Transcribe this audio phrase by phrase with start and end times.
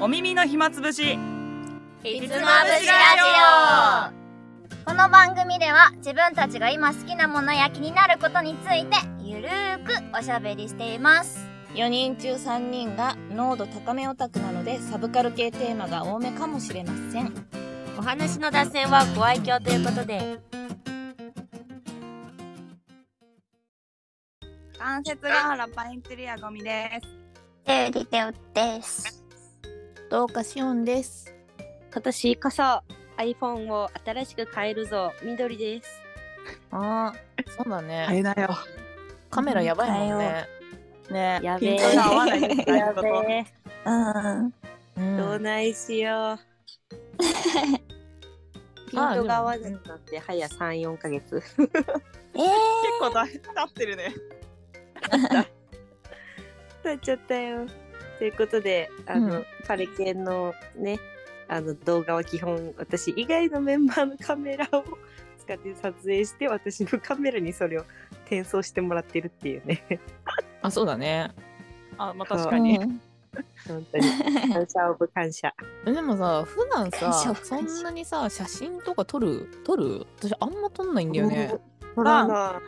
[0.00, 1.18] お耳の暇つぶし。
[2.04, 3.20] ひつまぶしラジ
[4.72, 4.88] オ。
[4.88, 11.44] この番組では自分たちが今好きなものや気になることについてゆるーくおしゃべりしています。
[11.74, 17.34] 4人中3人が濃度高めオタクなのでサブカル系テーマが多めかもしれません。
[17.98, 20.38] お話の脱線はご愛嬌ということで。
[24.78, 27.08] 関節が原パインツリアゴミです。
[27.64, 29.17] テリテウです
[30.10, 31.34] どうかしおんです。
[31.92, 32.62] 今年こそ
[33.18, 35.12] iPhone を新しく変えるぞ。
[35.22, 36.00] 緑です。
[36.70, 38.48] あーそうだね、えなよ。
[39.28, 40.46] カメラやばいもんね。
[41.10, 41.40] ね。
[41.42, 41.76] やべえ。
[41.76, 42.48] ピントが合わないや
[42.94, 43.46] べえ。
[43.84, 44.54] うん。
[44.96, 46.38] うんどうないしよう。
[48.90, 51.78] ピントが合わなくなって早34ヶ月えー、結
[52.98, 54.14] 構だいぶ経ってるね。
[56.82, 57.66] なっちゃったよ
[58.18, 59.46] ということであの、うん。
[59.66, 60.98] パレケンのね
[61.48, 64.84] あの動画は基本私以外のメンバーのカメラを
[65.38, 67.84] 使って撮影して私のカメラにそれを
[68.26, 69.82] 転送してもらってるっていうね。
[70.60, 71.30] あそうだね。
[71.96, 72.78] あまあ確かに。
[72.78, 73.00] うん。
[73.66, 74.04] 本当に。
[74.52, 75.54] 感謝オブ感謝。
[75.84, 80.06] でもさ普段さそんなにさ写真とか撮る撮る？
[80.18, 81.54] 私あんま撮んないんだよね。
[81.94, 82.60] ほらな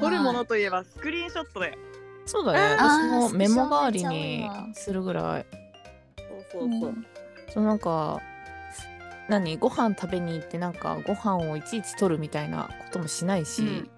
[0.00, 1.78] 撮るものといえばスクリーンショットで
[2.26, 2.58] そうだね。
[2.78, 5.46] 私もメモ代わりにするぐらい。
[6.52, 6.94] そうそうそう、
[7.54, 8.20] そうなんか
[9.28, 9.56] 何？
[9.56, 13.90] ご飯食べに行ってなんかご飯をいちいち撮るみたいなこともしないし、うん。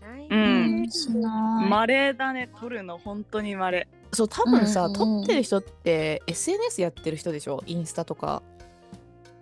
[0.00, 0.36] はいう
[0.84, 0.90] ん。
[0.90, 7.62] しないまれだね撮るの本当にまれそう多分さ、うんうん撮ってる人って SNS やってる人でしょ？
[7.66, 8.42] インスタとか、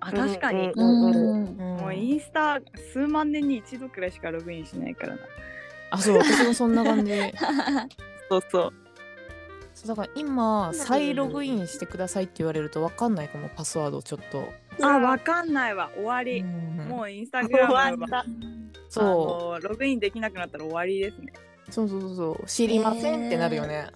[0.01, 1.57] あ確かに、うん。
[1.57, 2.61] もうインスタ
[2.93, 5.21] 数万年に一度くらいしかログインしないからな
[5.95, 7.13] あそう私もそんな感じ。
[8.29, 8.73] そうそう。
[9.75, 14.49] そうだから今再ログインしてくださいって言われると分かんないかもパスワードちょっと、
[14.85, 15.91] あわかんないわ。
[15.95, 16.89] 終わり、うん。
[16.89, 17.91] もうインスタグラムは。
[17.91, 18.25] 終わった
[18.89, 19.63] そう。
[19.63, 21.33] ログインできなくなったら終わりですね。
[21.71, 22.47] そうそうそうそう。
[22.47, 23.87] 知りませんってなるよね、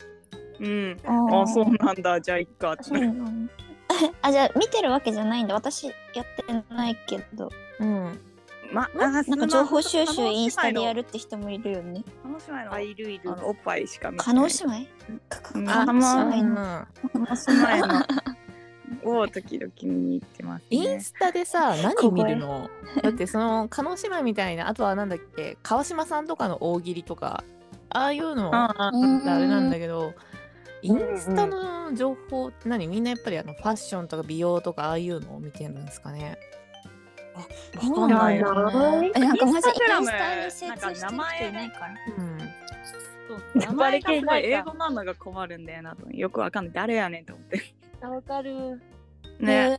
[0.60, 0.96] うん。
[1.04, 2.20] ああそうなんだ。
[2.20, 2.82] じゃあいっかって。
[4.22, 5.54] あじゃあ見てるわけじゃないんだ。
[5.54, 7.50] 私やってないけど。
[7.80, 8.20] うん
[8.72, 12.04] まなんか情報収集インスタでやるるって人もいるよね。
[12.70, 13.30] あいるいる。
[13.32, 14.88] あのおっぱいしか見て加納姉妹？
[15.54, 15.64] うん。
[15.66, 18.06] 加納姉妹の叶姉妹の
[19.04, 20.66] を時々見に行ってますね。
[20.70, 22.68] インスタでさ何見るの？
[23.02, 25.56] だってその叶姉妹みたいなあとはなんだっけ？
[25.62, 27.44] 川島さんとかの大喜利とか
[27.90, 30.12] ああいうのあれなんだけど、
[30.82, 32.86] インスタの情報って何？
[32.86, 36.38] みんなやっぱりあのファッションとか美容とかああいうのを見てるんですかね
[37.38, 41.10] わかんないなないえなんかマジインスタグラムスタに精通してる人なん。
[41.10, 41.88] か名前いないから
[42.18, 42.38] うん
[43.28, 47.74] そう名前がすごい英語なのが困るんだよなとよくわかんない誰やねんと思って。
[48.00, 48.80] わかる。
[49.40, 49.76] ね。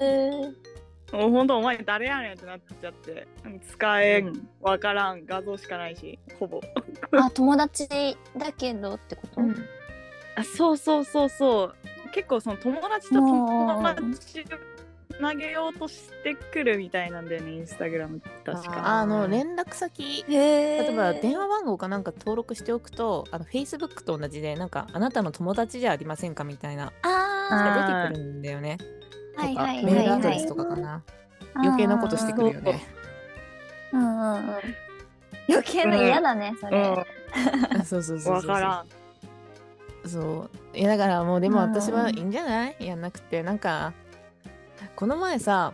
[1.11, 3.27] もうほんとお前誰やねんってなっちゃって。
[3.71, 4.47] 使えん。
[4.61, 6.61] わからん画像しかないしほぼ。
[7.13, 7.87] あ友達
[8.37, 9.55] だけどってこと、うん。
[10.35, 11.75] あそうそうそうそう。
[12.11, 14.45] 結構その友達と友達
[15.19, 18.21] を投げようとしてくるみたいなんだよねインスタグラム。
[18.45, 18.87] 確か。
[18.87, 20.23] あの連絡先。
[20.27, 20.33] へ
[20.77, 28.77] え例えば電話番号かなんか登録しておくとあの Facebook と同じでなんかあなたの友達じゃありませんかみたいなあが出てくるんだよね。
[29.37, 29.85] あはいとかはいはい。
[29.85, 31.03] メールアドレスはいとかかな。
[31.55, 32.79] 余計なことしてくるよね。
[33.91, 34.39] うんうんうん。
[35.49, 36.95] 余計な嫌だね、それ、
[37.81, 38.69] う そうそうそうそから
[40.05, 40.07] ん。
[40.07, 40.77] そう。
[40.77, 41.71] いやだからもうでもうん。
[41.71, 42.75] 私はいいんじゃない？
[42.79, 43.41] やんなくて。
[43.41, 43.93] なんか
[44.99, 45.71] この前さ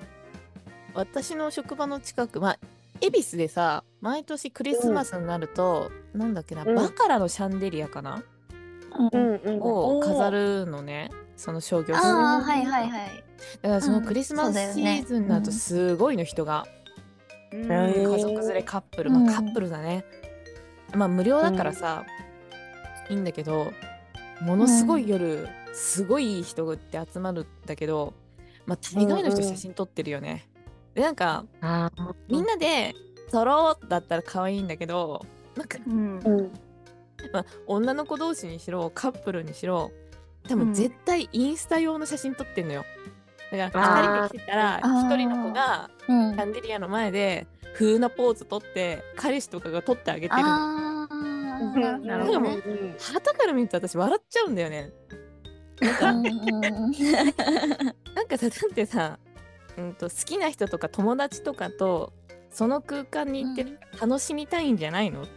[0.94, 2.60] 私の職場の近くまあ
[3.02, 6.76] 恵比寿でさ毎年クリスマスになると、なんだっけな、うん。
[6.76, 8.24] バカラのシャンデリアかな、
[9.12, 9.20] うん。
[9.20, 13.24] んうんを飾るのねその商業ああはいはいはい。
[13.64, 14.06] だからそのうん。
[14.06, 16.68] クリスマスシーズンになるとすごいの人が、
[17.52, 17.64] うん。
[17.64, 19.10] へー家族連れカップル。
[19.10, 19.26] うん。
[19.26, 20.06] まあカップルだね、
[20.94, 22.06] まあ無料だからさ、
[23.10, 23.74] いいんだけど
[24.42, 28.14] ものすごい夜、すごい人って集まるんだけど
[28.66, 30.48] まあ大概の人写真撮ってるよね、
[30.94, 31.92] でなんかあ
[32.28, 32.94] みんなで
[33.32, 35.26] 撮ろうだったら可愛いんだけど
[35.56, 36.20] なんか、うん。
[36.20, 36.52] うん
[37.34, 39.92] まあ、女の子同士にしろカップルにしろ
[40.48, 40.60] 多うん。
[40.66, 42.86] 分絶対インスタ用の写真撮ってんのよ。
[43.52, 45.10] だから2人で来てたらあー。
[45.10, 46.34] 1人の子がうん。
[46.34, 50.42] シャンデリアの前で風なポーズ撮って彼氏とかが撮ってあげてる。
[50.42, 52.26] のああなる
[53.00, 54.92] 旗から見ると私笑っちゃうんだよね。
[55.82, 56.92] うんうんうん
[58.16, 59.20] なんかさだってさ、
[59.78, 62.14] うん、と好きな人とか友達とかと
[62.50, 63.66] その空間に行って
[64.02, 65.28] 楽しみたいんじゃないの、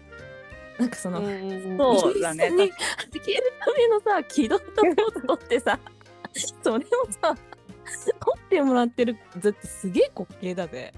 [0.78, 2.20] なんかその、うんそう。
[2.20, 2.50] だね。
[2.50, 2.68] には
[3.10, 5.78] じけるためのさ気取ったポーズ取ってさ
[6.62, 6.88] それを
[7.20, 7.34] さ
[8.20, 10.92] 撮ってもらってるずってすげえ滑稽だぜ。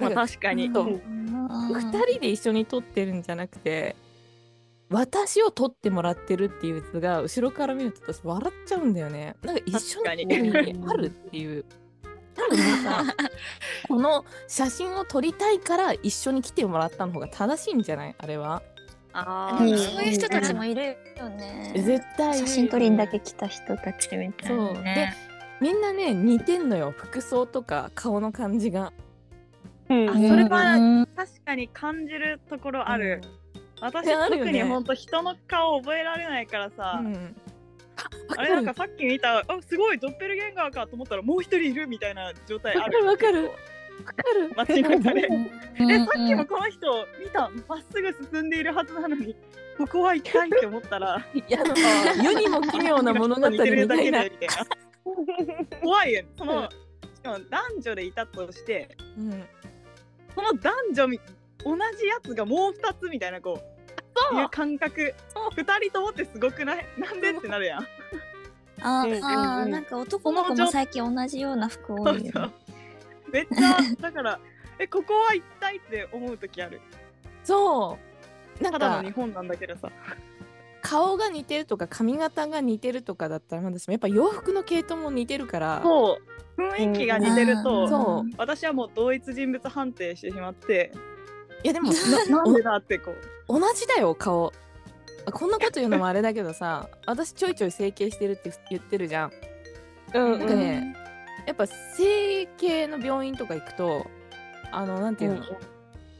[0.00, 0.70] まあ確かに。
[0.72, 0.86] そう。
[0.86, 1.32] うん。
[1.74, 1.80] 二
[2.12, 3.94] 人で一緒に撮ってるんじゃなくて
[4.92, 9.36] 私を撮ってもらってるっていう図が後ろから見ると私笑っちゃうんだよね。
[9.42, 10.08] なんか一緒に
[10.88, 11.64] あるっていう。
[12.34, 13.04] 多分さ
[13.88, 18.14] この写真を撮りたいから一緒に来てもらったの方が正しいんじゃない？
[18.18, 18.62] あれは。
[19.14, 21.72] あーでもそういう人たちもいるよね。
[21.76, 25.14] 絶対写真撮りにだけ来た人たちみたいそうなね。
[25.60, 28.92] みんなね似てんのよ服装とか顔の感じが。
[29.90, 33.41] うんあそれはうん確かに感じるところある、私い
[33.82, 34.50] やあるよね。
[34.50, 37.36] 特にほんと人の顔覚えられないからさ、うん。
[38.36, 43.00] あれなんかさっき見たあすごいドッペルゲンガーかと思ったらもう一人いるみたいな状態ある。
[43.00, 43.44] るわかる。
[43.44, 43.50] わ
[44.04, 44.52] かる。
[44.56, 49.36] 街中でうんえさっきもこの人見たまっすぐ進んでいるはずなのに
[49.78, 51.58] ここは一体って思ったらいや
[52.22, 54.24] 世にも奇妙な物語み似てるだたいな
[55.82, 56.22] 怖いよ。
[56.22, 59.44] ねそのしかも男女でいたとしてうん。
[60.34, 61.20] その男女み
[61.64, 63.71] 同じやつがもう二つみたいなこう
[64.40, 65.14] いう感覚。
[65.56, 66.86] 二人ともってすごくない？
[66.98, 67.86] なんでってなるやん。
[68.80, 69.24] あうんうんうん。
[69.24, 72.50] あーなんか男の子も最近同じような服多いよね。
[73.32, 74.40] めっちゃだから
[74.78, 76.80] えここは一体って思う時ある。
[77.44, 77.98] そ
[78.60, 78.62] う。
[78.62, 79.90] なんかただの日本なんだけどさ。
[80.84, 85.80] 顔が似てるとか髪型が似てるとかだったらまだしもやっぱ洋服の系統も似てるから。
[85.82, 86.60] そう。
[86.60, 88.30] 雰囲気が似てると、そう。
[88.36, 90.92] 私はもう同一人物判定してしまって
[91.62, 91.92] いやでも
[92.28, 93.12] なんでだってこ
[93.48, 93.60] う。
[93.60, 94.52] 同じだよ顔。
[95.24, 99.32] あこんなこと言うのもあれだけどさ私ちょいちょい整形してるって言ってるじゃん。
[100.14, 100.96] うんなんかね
[101.46, 104.06] やっぱ整形の病院とか行くと
[104.70, 105.44] あのなんていうの、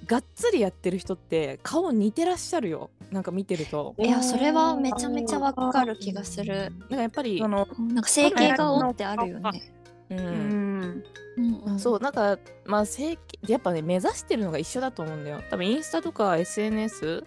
[0.07, 2.91] がっつりやってる人って顔似てらっしゃるよ。
[3.11, 3.95] なんか見てると。
[3.99, 6.71] いやそれはめちゃめちゃわかる気がする。
[6.81, 9.73] なんかやっぱりそのなんか整形顔ってあるよね。
[10.17, 10.23] う
[11.69, 11.79] うん。
[11.79, 15.43] そうなんかまあ整形やっぱね目指してるのが一緒だと思うんだよ。
[15.51, 17.25] 多分インスタとか SNS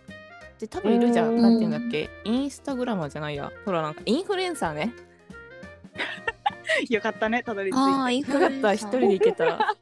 [0.55, 1.37] って多分いるじゃうん。
[1.37, 2.09] んなんていうんだっけ？
[2.23, 3.51] インスタグラマーじゃないや。
[3.65, 4.93] ほらなんかインフルエンサーね。
[6.89, 7.79] よかったねたどり着いて。
[7.79, 8.73] ああインフよかったルエンサー。
[8.75, 9.45] 一人で行けた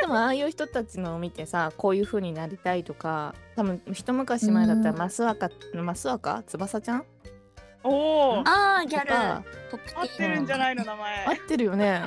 [0.00, 4.98] でもああいう人たちのを見てさこういう風になりたいとか多分一昔前だったらうん。
[4.98, 6.42] マスワカマスワカ？
[6.46, 7.04] 翼ちゃん？
[7.82, 9.14] おおああギャル。
[9.14, 9.42] 合
[10.04, 11.24] ってるんじゃないの名前。
[11.26, 12.02] 合ってるよね。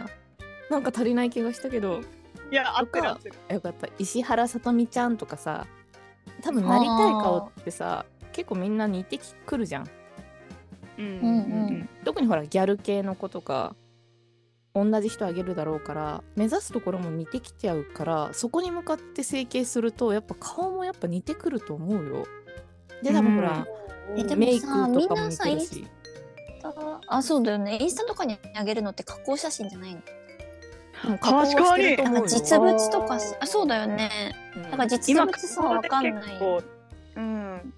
[0.69, 2.01] なんか足りない気がしたけど。
[2.51, 3.35] いや合ってる合ってる。
[3.49, 3.87] よかった。
[3.97, 5.65] 石原さとみちゃんとかさ。
[6.41, 9.87] 多分なりたい顔ってさ結構みんな似てくるじゃん。
[10.97, 11.89] うんうんうんうん。
[12.03, 13.75] 特にほらギャル系の子とか
[14.75, 22.25] 同じ人あげるだろうから目指すところも似てきちゃうからそこに向かって整形するとやっぱ顔もやっぱ似てくると思うよ。
[23.03, 23.67] で多分ほら、
[24.15, 25.87] えでもさメイクとかも似てるみんなさし
[27.07, 27.77] あそうだよね。
[27.81, 30.01] インスタとかにあげるのって加工写真じゃないの？
[31.09, 34.33] うん加工はしてると実物とかさあそうだよね。
[34.55, 34.63] うん。
[34.63, 36.23] だから実物さわかんない。
[37.17, 37.73] うん。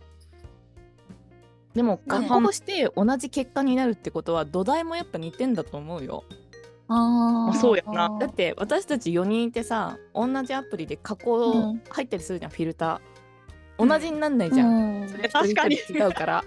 [1.74, 6.24] でも加ね工して同じ結果になるってことは土台もやっぱ似てんだと思うよ。
[6.88, 7.58] あー。
[7.58, 8.16] そうやな。
[8.20, 11.82] だって私たち4人いてさ同じアプリで加工うん。
[11.90, 13.15] 入ったりするじゃん、フィルター
[13.78, 15.10] 同じになんないじゃん、うん。
[15.10, 15.76] それ確かに。
[15.76, 16.44] 違うから。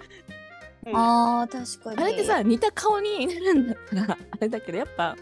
[0.93, 2.03] あー確かに。
[2.03, 5.15] あれってさ似た顔になるんだったらあれだけどやっぱ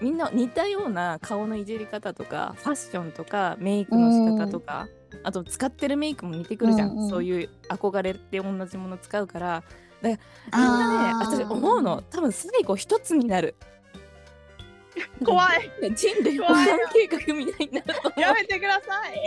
[0.00, 4.88] みんな似たような顔のいじり方とかファッションとかメイクの仕方とか、
[5.24, 9.62] あと使ってるメイクも似てくるじゃん、うんうんそういう憧れって同じもの使うから。
[10.00, 10.22] だか
[10.52, 12.02] らみんなねあー私思うの。
[12.02, 13.56] 多分最後一つになる。
[15.24, 15.70] 怖い。
[15.94, 16.46] 人類保
[16.92, 18.20] 計画みたいになると思う。
[18.20, 19.20] やめてください。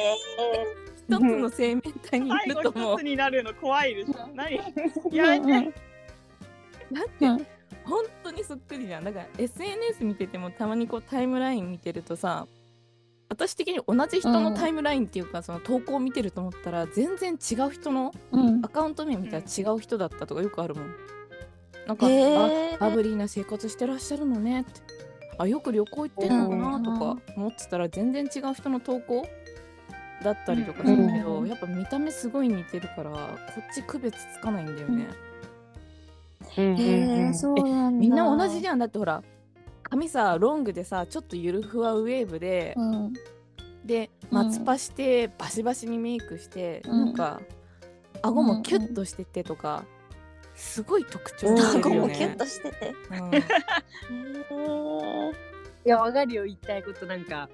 [0.87, 2.95] 一つの生命体にな最後ると思う。
[2.95, 4.29] 一つになるの怖いでしょ。
[4.33, 4.61] 何う
[5.11, 5.13] ん。
[5.15, 5.73] やめて
[6.91, 7.47] だって、うん。
[7.83, 9.03] 本当にそっくりじゃん。
[9.03, 12.47] だから SNS 見ててもたまにこうタイムライン見てるとさ
[13.29, 18.65] 私的に同じ人のタイムラインっていうか、その投稿を見てると思ったら全然違う人のうん。
[18.65, 20.93] アカウント名見たら違う人だったとかよくあるもん。
[21.87, 22.75] なんか、へー。
[22.75, 24.81] あバブリーな生活してらっしゃるのねって。
[25.37, 29.27] あよく旅行行ってんのかなとか思ってたら全然違う人の投稿
[30.23, 33.17] だったりとかするけど、うんやっぱ見た目すごい似てるからこ
[33.59, 35.07] っち区別つかないんだよね。
[36.49, 36.79] へうん
[37.29, 37.99] えそうなんだ。
[37.99, 38.79] みんな同じじゃん。
[38.79, 39.23] だってほら
[39.83, 43.13] 髪さロングでさちょっとゆるふわウェーブで、うん。
[43.85, 47.05] でうん松パしてバシバシにメイクして、うん。
[47.05, 47.41] なんか
[48.21, 49.83] 顎もキュッとしててとか、
[50.55, 51.89] すごい特徴出顎。
[51.95, 52.93] もキュッとしてて。
[53.11, 53.31] うん。
[55.83, 57.05] いやわかるよ言いたいこと。
[57.07, 57.49] なんか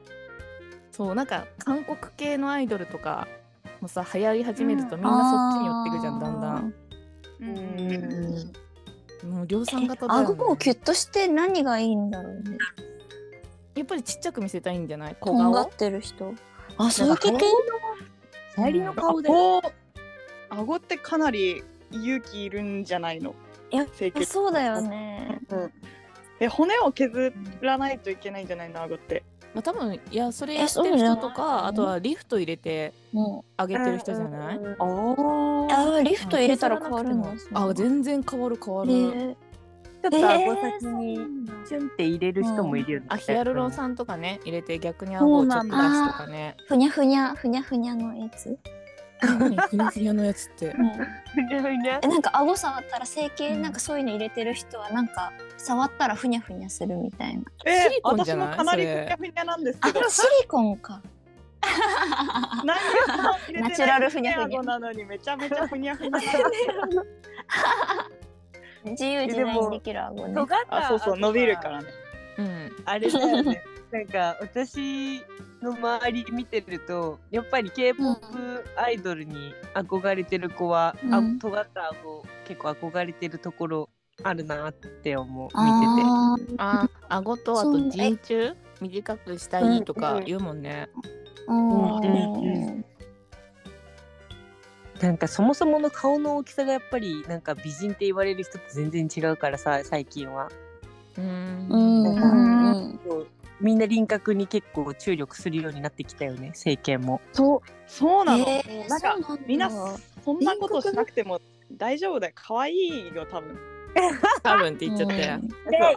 [0.98, 3.28] そうなんか韓国系のアイドルとか
[3.82, 6.74] もさ流行り始めるとみんなそっちに寄ってくじゃん、だんだん。
[7.40, 12.58] うんうんもう量産型だよ、ね、顎をキュッとして何がいいんだろうね。
[13.76, 15.16] やっぱりちっちゃく見せたいんじゃない？
[15.20, 16.34] 小とんが顔ってる人。
[16.78, 17.32] あ、そういうこと
[18.58, 19.58] 流行りの顔だよ。
[19.58, 19.72] 顎
[20.50, 23.36] 顎ってかなり勇気いるんじゃないの？
[23.72, 23.86] いや
[24.26, 25.42] そうだよね。
[26.40, 28.82] え骨を削らないといけないんじゃないの？
[28.84, 29.24] 顎って
[29.54, 34.76] まあ多分いやそれえやってる人とかあとはリフト入れてもあげてる人じゃない、うんあう。
[34.78, 36.04] あー。
[36.04, 37.34] リフト入れたら変わるの？
[37.54, 39.36] あ全然変わる変わる、ね。
[40.04, 43.08] ちょっと顎先えーにチュンって入れる人もいるよね。
[43.10, 46.56] あヒアルロン酸とかね入れて逆に顎をちょっと出すとかね。
[46.68, 48.58] ふにゃふにゃふにゃふにゃのやつ？
[49.22, 50.72] 何ふにゃふにゃのやつって。
[50.72, 57.44] ふにゃふにゃえなんか顎触ったら整形うんなんかそういうの入れてる人はなんか触ったらふにゃふにゃするみたいな。
[57.66, 58.48] えシリコンじゃない？
[58.48, 60.10] 私もかなりふにゃふにゃなんですあけど。
[60.10, 61.02] シリコンか。
[62.64, 62.76] 何
[63.24, 64.60] も入れてないナチュラルふにゃふにゃ。
[64.60, 66.20] 顎なのにめちゃめちゃふにゃふにゃ
[68.86, 70.34] 自由自在にできる顎ね。
[70.34, 71.18] 尖ったあそうそう。
[71.18, 71.88] 伸びるからね。
[72.38, 72.72] うん。
[72.86, 73.62] あれだよね。
[73.92, 75.22] なんか私
[75.62, 81.40] の周り見てるとやっぱり K-POP アイドルに憧れてる子は、あうん。
[81.40, 83.90] 尖った顎結構憧れてるところ
[84.24, 86.04] あるなって思う見てて。
[86.58, 88.56] あ顎とあとそう人中？
[88.82, 90.90] 短くしたいとか言うもんね、
[91.48, 91.58] うん。
[91.72, 91.96] うん。
[91.96, 92.86] うん
[95.02, 100.50] なんかそもそもの顔の大きさがやっぱりなんか美人って言われる人って全然違うからさ最近は。
[101.18, 101.68] うん。
[101.70, 102.04] うん。
[102.04, 102.92] うん。
[102.92, 103.28] うん
[103.60, 107.22] みんな輪郭に結構注力するようになってきたよね整形も。
[107.34, 109.70] そうそうなの、えーなんかみんな
[110.24, 111.40] そんなことしなくても
[111.72, 112.34] 大丈夫だよ。
[112.36, 113.58] 可愛いよ多分。
[114.44, 115.40] 多分って言っちゃったよ、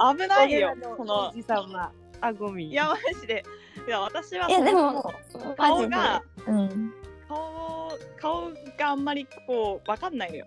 [0.08, 0.16] うん。
[0.16, 1.28] 危ないよこの。
[1.28, 2.66] おじさんはあごみ。
[2.66, 3.44] いやマジで。
[3.86, 5.12] いや私はいやでも
[5.56, 6.94] 顔がうん。
[7.28, 10.46] 顔顔があんまりこうわかんないのよ。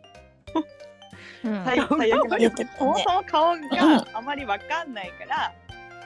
[1.45, 1.65] うん。
[1.65, 5.53] 最最悪の言ってたねそもそも顔があまりわかんないから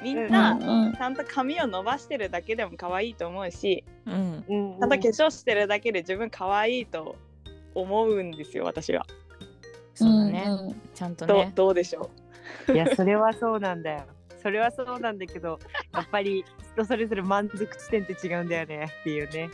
[0.01, 0.55] みんなう
[0.89, 4.79] んちゃんと髪を伸ばしてるだけでも可愛いと思うしうんうん。
[4.79, 7.15] ちゃんと化粧してるだけで自分可愛いと
[7.75, 9.05] 思うんですよ私は、
[9.93, 12.09] そうだね、うんちゃんとどうねどうでしょ
[12.73, 14.03] いやそれはそうなんだよ。
[14.41, 15.59] それはそうなんだけど
[15.93, 19.49] やっぱり人それぞれ満足地点って違うんだよねっていうね。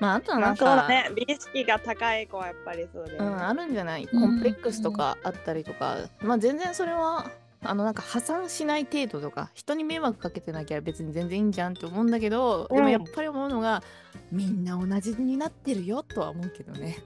[0.00, 1.10] まああとはうまあなんか、そうだね。
[1.14, 4.08] 美意識が高い子はやっぱりそうだよね、うん、あるんじゃない？
[4.10, 7.30] うんコンプレックスとかあったりとか、まあ全然それは
[7.64, 13.82] あのなんか破産しない程度とか人に迷惑かけてなきゃ別に全然いいんじゃんって思うんだけど、でもやっぱり思うのが
[14.30, 16.98] みんな同じになってるよとは思うけどね。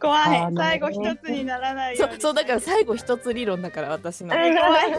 [0.00, 0.54] 怖い。
[0.54, 2.12] 最後一つにならないように。
[2.12, 4.34] そうそうだから最後一つ理論だから私の。
[4.34, 4.54] 怖い。
[4.54, 4.92] 怖い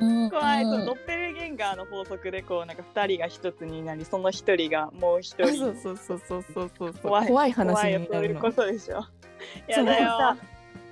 [0.00, 0.30] うん。
[0.30, 0.64] 怖い。
[0.64, 5.46] ドッペルゲンガーの法則でこうなんか二人が一つになりその一人がもう一人。
[5.56, 6.94] そうそうそうそうそうそう。
[6.94, 7.28] 怖い。
[7.28, 8.40] 怖い話怖いよになるの。
[8.40, 9.06] そういうことでしょ。
[9.68, 10.08] やだよ。
[10.18, 10.36] さ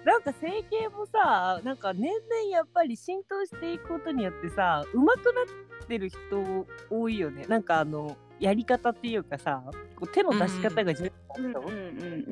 [0.04, 5.42] なんか整形もさなんか年々やっぱり浸透していくことによってさ上手くな
[5.84, 7.46] ってる人多いよね。
[7.46, 9.62] なんかあのやり方っていうかさ
[9.96, 11.42] こう手の出し方が上手う。
[11.49, 11.80] んな人、うんう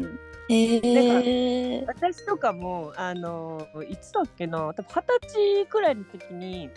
[0.06, 0.18] ん。
[0.48, 6.68] へえ私とかもあのいつだっけな多分二十歳くらいの時に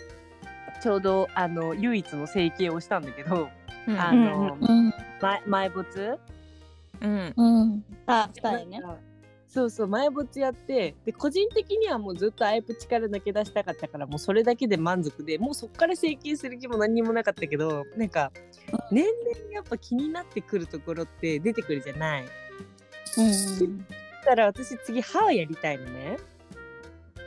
[0.80, 3.48] ちょうどあの唯一の整形をしたんだけど、
[3.88, 3.98] うん。
[3.98, 4.66] あの、う
[5.20, 6.18] 埋没？
[7.00, 7.34] うん。
[7.36, 7.84] うん。
[8.06, 8.82] あ二人ね
[9.56, 18.30] そうそう埋没やってで個人的にはもうずっとアイプ力抜け出したかったからもうそれだけで満足でもうそっから整形する気も何にもなかったけどなんか
[18.92, 22.24] 年々やっぱ気になってくるところって出てくるじゃない。
[22.24, 23.22] う
[23.64, 23.78] ん
[24.26, 26.18] だから私次歯やりたいのね。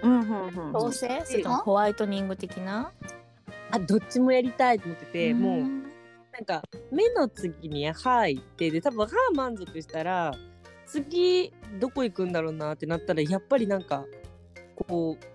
[0.04, 0.74] うんうんうん。
[0.74, 2.92] 調整それともホワイトニング的な？
[3.72, 10.36] あどっちもやりたいと思っててもうなんか目の次に歯行ってで多分歯満足したら
[10.90, 14.06] 次どこ行くんだろうなってなったらやっぱりなんか
[14.76, 15.26] こう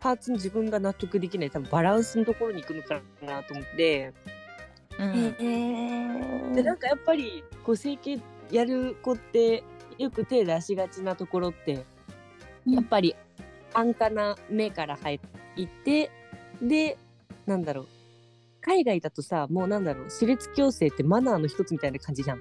[0.00, 4.14] パーツの自分が納得できない多分バランスのところに行くのかなと思って。
[4.98, 6.52] うん。
[6.54, 8.18] でなんかやっぱりこう整形
[8.50, 9.62] やる子って
[9.98, 11.84] よく手出しがちなところって
[12.66, 13.14] やっぱり
[13.74, 15.20] 安価な目から入っ
[15.84, 16.10] て
[16.62, 16.96] で
[17.46, 17.86] なんだろう。
[18.62, 20.10] 海外だとさもうなんだろう。
[20.10, 22.40] 歯列矯正ってマナーの一つみたいな感じじゃん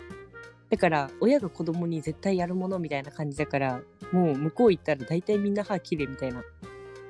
[0.74, 6.42] だから親が子供に絶対やるものみたいな感じだからもう向こう行ったら大体みんな歯綺麗みたいな。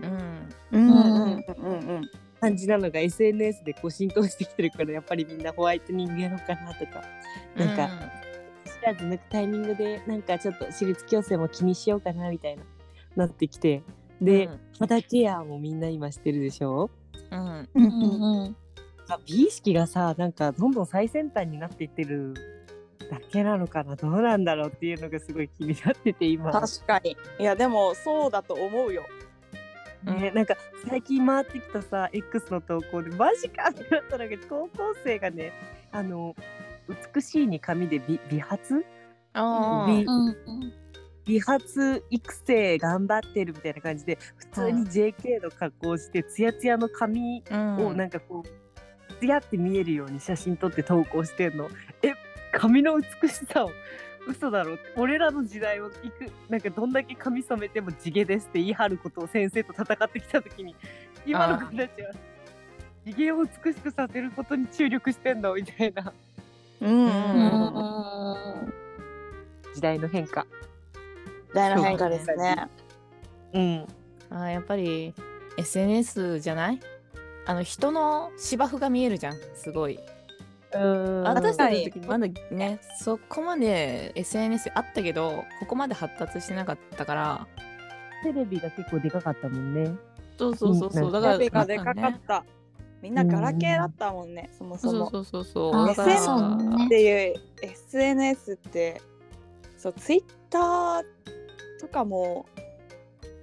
[0.01, 0.49] うん。
[0.73, 0.91] うん。
[0.91, 0.99] うんう
[1.39, 2.09] んうん
[2.41, 7.01] 感じなのが SNS でこう浸透してきてるからやっぱりみんなホワイトニングやろうかなとか。
[7.55, 7.89] なんか、
[8.65, 12.63] 知らず抜くタイミングでなんかちょっと歯列矯正も気にしようかなみたいな
[13.15, 13.81] なってきて。
[14.21, 14.59] で、うん。
[14.77, 16.89] 肌ケアもみんな今してるでしょ？
[17.31, 18.55] うんうんうん。
[19.07, 22.33] あ美意識がさなんかどんどん最先端になっていってる
[23.09, 26.51] だけなのかなどうなんだろうっていうのがすごい気になってて今。
[26.51, 27.17] 確かに。
[27.39, 29.03] いやでもそうだと思うよ。
[30.05, 30.19] うん。
[30.19, 30.55] ね、なんか
[30.87, 35.53] 最近回ってきたさ X の投稿でマジかってなったのが高校生がね
[35.91, 36.35] あの
[37.13, 38.83] 美しいに髪で美美髪？
[39.33, 40.73] あ美うん
[41.25, 41.63] 美髪
[42.09, 51.69] 育成頑張ってるみたいな感じで普通に JK の格好をしてツヤツヤの髪あをなんかこうツヤって見えるように写真撮って投稿してんの。
[51.89, 51.92] え
[52.53, 53.71] 髪の美しさを
[54.27, 60.75] 嘘だろ俺らの時代をいくなんかどんだけ髪染めても地毛ですって言い張ることを先生と戦ってきた時に
[61.25, 62.11] 今の子たちは
[63.05, 66.13] 地毛を美しくさせることに注力してんのみたいな。
[66.79, 66.89] うん。
[66.89, 67.05] うん。
[67.05, 68.73] ううんん
[69.73, 70.45] 時代の変化。
[71.53, 72.67] 大の変化ですね。
[73.53, 73.87] うん。
[74.29, 75.13] あーやっぱり
[75.57, 76.79] SNS じゃない？
[77.45, 79.95] あの人の芝生が見えるじゃんすごい。
[79.97, 80.12] うん
[80.77, 87.47] 私たちの時まだねそこまで SNS あったけどここまで発達してなかったから。
[88.23, 89.93] テレビが結構でかかったもんね。
[90.37, 91.05] そうそうそうそう。
[91.07, 91.11] うん。
[91.11, 92.45] だからテレビがでかかった。
[93.01, 95.09] みんなガラケーだったもんね、そもそも。
[95.09, 95.95] そうそうそうそう。
[95.95, 99.01] そうねっていう SNS って
[99.77, 101.03] そうツイッター
[101.81, 102.45] とかも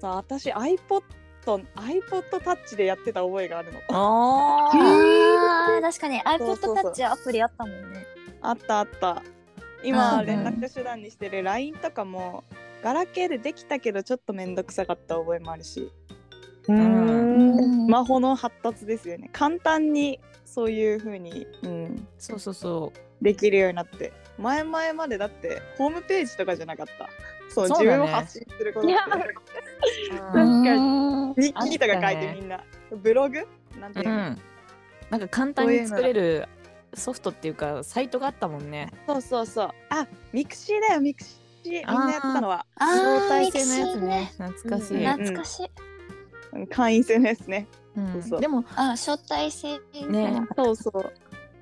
[0.01, 1.03] さ私 iPod
[1.47, 3.81] iPod タッチでやってた覚えがあるの。
[3.89, 4.79] あー。
[4.79, 5.83] あー。
[5.83, 6.93] 確かに iPod そうそう。
[6.93, 8.07] Touch アプリあったもんね。
[8.43, 9.23] あったあった。
[9.83, 12.45] 今連絡手段にしてる LINE とかも
[12.83, 15.91] ガラケーでできたけどちょっと面倒くさかった覚えもあるし。
[16.69, 17.57] うん。
[17.87, 19.31] スマホの発達ですよね。
[19.33, 22.93] 簡単にそういう風に、うん、そうそうそ
[23.23, 24.13] できるようになって。
[24.39, 27.11] 前々までだってホームページとかじゃなかった
[27.51, 27.99] そうそうだね。
[27.99, 28.93] 自分を発信することって。
[28.93, 29.05] いや。
[29.07, 30.51] う、 確かに。
[30.51, 31.35] うん。
[31.35, 32.65] 日記とか書いてみんな、
[33.03, 33.47] ブログ？
[33.79, 34.39] なんていううの、ん、
[35.11, 36.49] なんか簡単に作れる
[36.95, 38.91] ソフトっていうかサイトがあったもんね。
[39.07, 39.71] そうそうそう。
[39.91, 41.71] あミクシーだよミクシー。
[41.71, 42.67] みんなやってたのは。
[42.77, 44.33] あ招ー待制のやつね。
[44.39, 45.71] 懐かしい、うん懐かしい。
[46.53, 46.67] うん。
[46.67, 47.67] 会員制のやつね。
[47.97, 48.13] うん。
[48.13, 48.41] そうそう。
[48.41, 50.43] でもあ、招待制ね。
[50.57, 51.13] そうそう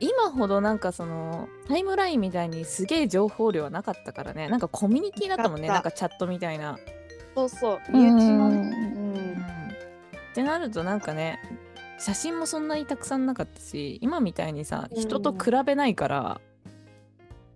[0.00, 4.48] 今ほどなんかそのタイムラインみたいにすげえ情報量はなかったからね。
[4.48, 5.68] なんかコミュニティだったもんね。
[5.68, 6.78] なんかチャットみたいな、
[7.34, 7.80] そうそう。
[7.92, 8.00] うん。
[8.00, 8.56] 身内のね。
[8.94, 9.14] うん。
[9.14, 9.48] うん
[10.30, 11.40] ってなるとなんかね
[11.98, 15.00] 写真もそんなにたくさんなかったし今みたいにさうん。
[15.00, 16.40] 人と比べないから、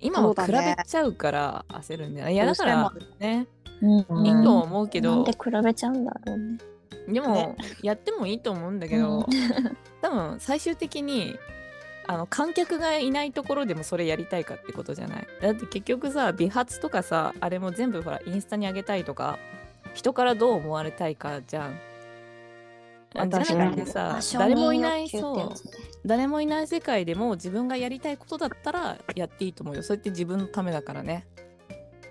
[0.01, 2.35] 今は比べちゃうから焦るんだよね。
[2.35, 3.47] いやだからね。
[3.81, 4.27] うん。
[4.27, 5.17] いいと思うけど。
[5.17, 6.59] なんで比べちゃうんだろうね。
[7.09, 9.27] でも、ねやってもいいと思うんだけど、
[10.01, 11.37] 多分最終的に
[12.07, 15.27] あの観客がいないところでもそれやりたいかってことじゃない？
[15.41, 19.39] だって結局さ美髪とかさあれも全部ほらインスタに上げたいとか
[19.95, 21.79] 人からどう思われたいかじゃん。
[23.15, 26.09] あじゃな確かにくてさ誰もいないそう。
[26.09, 29.83] 誰もいない世界でも自分がやりたいことだったらやっていいと思うよ。
[29.83, 31.27] それって自分のためだからね。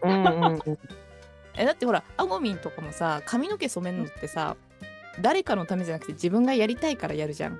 [0.03, 0.27] うんう
[0.57, 0.59] ん
[1.57, 4.55] えだってほらあごみんとかもさ髪の毛染めるのってさ
[5.19, 7.59] 誰かのためじゃなくて自分がやりたいからやるじゃん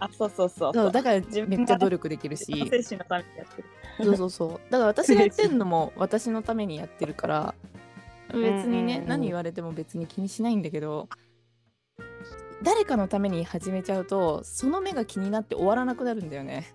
[0.00, 0.74] あそうそうそう。
[0.74, 2.44] そうだから自分がめっちゃ努力できるし。
[2.44, 3.68] 精神のためにやってる。
[4.04, 4.50] そうそうそう。
[4.70, 7.54] だから私がやってるのも 私のためにやってるから
[8.28, 11.08] 別にねうん何言われても別に気にしないんだけど
[12.62, 16.74] 誰かのために始めちゃうとその目が気になって終わらなくなるんだよね。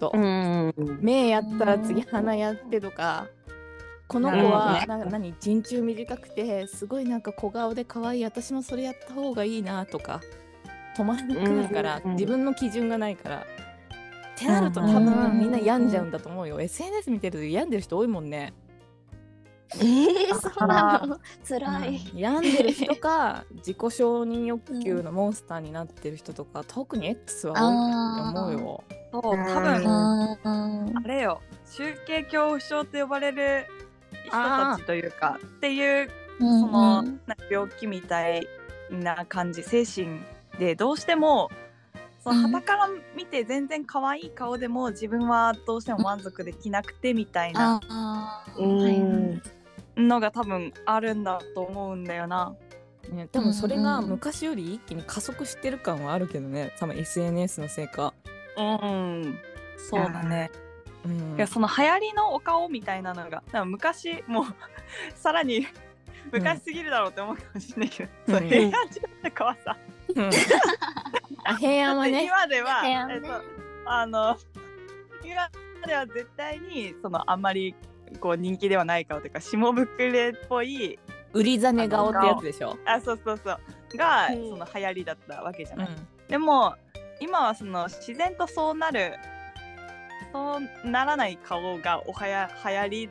[0.00, 3.28] と、うん目やったら次鼻やってとか
[4.08, 10.20] この子はな何陣中短くてすごいなんか小顔で可愛い私もそれやった方がいいなとか
[10.96, 13.38] 止まらなくなるから、うんうん自分の基準がないから。
[13.38, 16.60] ってなると多うん分みんな病んじゃうんだと思うよ。
[16.60, 18.52] SNS 見てると病んでる人多いもんね。
[19.76, 21.18] えー、そうなの？
[21.48, 22.10] 辛い。
[22.12, 28.84] うん病んでる人か自己承認欲求のモンスターになってる人とか、特に X は多いと思うよ。
[29.12, 33.66] そう多うん分うんあれよ集計恐怖症と呼ばれる
[34.26, 38.46] 人たちというかっていうその、なんか病気みたい
[38.90, 40.20] な感じ精神
[40.58, 41.50] でどうしても
[42.20, 42.52] そのうん。
[42.52, 47.80] 傍から見て全然可愛い顔でも自分はどうしても満足できなくてみたいな
[49.96, 52.54] のが多分あるんだと思うんだよな。
[53.10, 56.72] ね、でもそれがうんうん昔より一気に加速してる感はあるけどね。
[56.78, 58.14] 多分 SNS のせいか。
[58.56, 59.38] うん、
[59.76, 60.50] そうだね。
[61.04, 61.36] うん。
[61.36, 63.42] いやその流行りのお顔みたいなのが。
[63.66, 64.44] 昔もう
[65.14, 65.66] さらに
[66.32, 68.38] 昔すぎるだろうって思うかもしれないけど、うん。
[68.38, 69.76] そう平安時代とかはさ、
[70.14, 70.30] うん。
[71.44, 72.24] あ平安はね。
[72.24, 73.14] 今では、平安ね。
[73.14, 73.42] えっと、
[73.86, 74.36] あの
[75.24, 75.50] 今
[75.86, 77.74] では絶対にそのあんまり
[78.20, 80.98] こう人気ではない顔というか下ぶくれっぽい
[81.32, 82.76] 売りざね顔ってやつでしょ。
[82.86, 83.96] あそうそうそう。
[83.96, 84.50] が、うん。
[84.50, 85.88] その流行りだったわけじゃない。
[85.88, 85.94] うん。
[86.28, 86.74] でも
[87.20, 89.14] 今はその自然とそうなる
[90.32, 93.10] そうならない顔がおはや流行り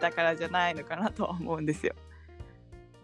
[0.00, 1.94] だからじゃないのかなとは思うんですよ。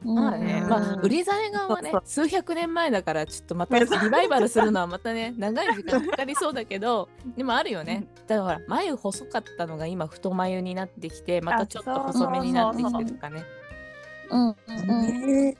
[0.05, 0.69] まあね、うん。
[0.69, 8.07] まあ売りざね側はねそう数百年前だからちょっとまたリバイバルするのはまたね長い時間かかりそうだけど でもあるよね。
[8.27, 13.45] だからほら眉細かったのが今太眉になってきてまたちょっと細めになってきてとかね。
[14.31, 15.27] うんうんうん。
[15.27, 15.57] ね。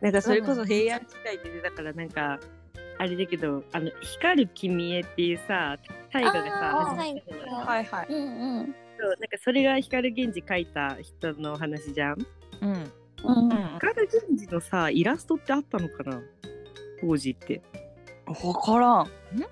[0.00, 2.38] なんかそれこそ平安時代ってだからなんか
[2.98, 5.76] あれだけどあの光る君へっていうさ
[6.12, 7.66] 大河がさあー始まったのよはい。
[7.66, 8.06] はいはい。
[8.08, 8.74] うんうん。
[8.98, 12.18] そうなんかそれが光源氏書いた人の話じゃん。
[12.62, 12.92] うん
[13.24, 13.58] うんうん。
[13.74, 16.20] 光源氏のさイラストってあったのかな？
[17.00, 17.62] 当時って。
[18.26, 19.08] わからん。
[19.38, 19.46] な？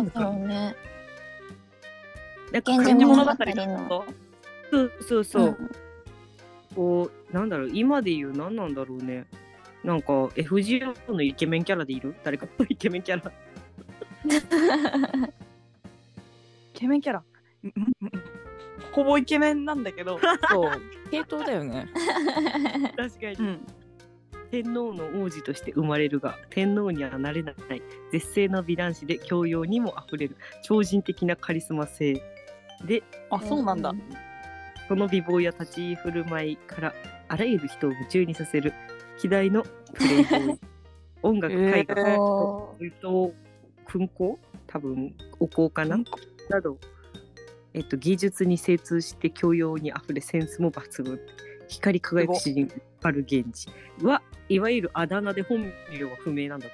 [0.00, 0.76] んだったろうね。
[2.52, 3.30] なんか源氏物語
[4.70, 5.70] そうそうそう、ん
[6.74, 7.70] こうなんだろう。
[7.72, 9.26] 今で言う何なんだろうね。
[9.84, 12.14] なんか FGO のイケメンキャラでいる？
[12.24, 13.32] 誰かのイケメンキャラ。
[16.74, 17.22] イケメンキャラ。
[18.92, 20.18] ほぼイケメンなんだけど。
[20.50, 20.70] そう。
[21.10, 21.88] 系統だよね。
[22.96, 23.66] 確かに、うん。
[24.50, 27.54] 天皇の王子として生まれるが天皇にはなれない。
[28.12, 30.36] 絶世の美男子で教養にもあふれる。
[30.62, 32.22] 超人的なカリスマ性
[32.84, 33.02] で。
[33.30, 33.92] あ、そうなんだ。
[34.88, 36.94] その美貌や立ち居振る舞いから
[37.28, 38.72] あらゆる人を夢中にさせる。
[39.18, 40.58] 希代のプレイボーイ。
[41.20, 41.94] 音楽絵画、
[42.80, 43.34] えっと
[43.86, 45.98] 勲功多分お香かな？
[46.48, 46.78] など、
[47.74, 51.20] えっと、技術に精通して教養にあふれセンスも抜群
[51.68, 52.68] 光り輝く詩人
[53.00, 53.68] 光源氏
[54.02, 56.70] はいわゆるあだ名で本名は不明なんだっ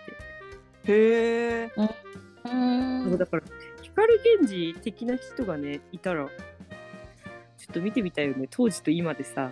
[0.85, 1.71] て、へえ。
[1.77, 3.43] うんだから
[3.83, 9.51] 光源氏的な人がねいたらちょっと見てみたいよね当時と今でさ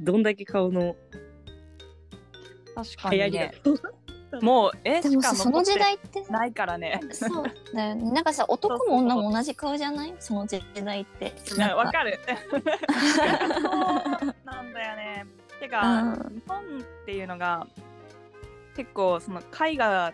[0.00, 0.96] どんだけ顔の
[2.74, 3.52] 確か流行りがにね。
[4.42, 7.00] もう絵でしかその時代ってないからね。
[7.12, 7.44] そう。
[7.74, 10.14] だよねなんかさ男も女も同じ顔じゃない？
[10.18, 11.34] その時代って。
[11.56, 12.18] ねわかる。
[14.44, 15.26] なんだよね。
[15.60, 16.12] てか、うん。
[16.34, 16.62] 日本っ
[17.06, 17.66] ていうのが
[18.76, 20.12] 結構その絵画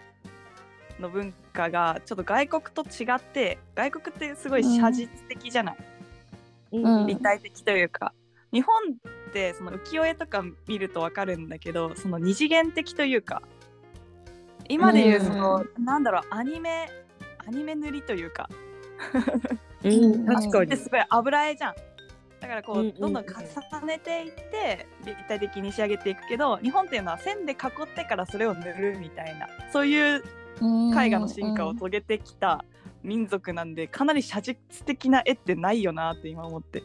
[1.01, 5.77] の文化がちょっと外国と違って外国ってすごい写実的じゃない、
[6.73, 7.07] うん。
[7.07, 8.13] 立体的というか。
[8.53, 8.73] 日本
[9.31, 13.43] ってその浮世絵とか見るとわかるんだけどその二次元的というか
[14.69, 16.89] 今でいうその、なんだろうアニメ
[17.47, 18.49] アニメ塗りというか
[19.83, 21.75] うん、 確かにすごい油絵じゃん。
[22.41, 27.59] だからこう、うんうんうんどんどん重ねていって立体的に仕上げていくけど日本っていうのは線で囲っ
[27.95, 30.23] てからそれを塗るみたいなそういう
[30.95, 32.63] 絵画の進化を遂げてきた
[33.03, 36.83] 民族なんでかなり写実的な絵ってないよなって今思って。